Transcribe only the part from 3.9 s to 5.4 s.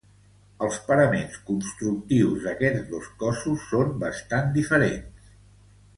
bastant diferents.